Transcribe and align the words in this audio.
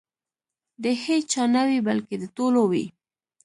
د 0.83 0.85
هیچا 1.05 1.43
نه 1.55 1.61
وي 1.67 1.79
بلکې 1.87 2.15
د 2.19 2.23
ټولو 2.35 2.61
وي. 2.71 2.85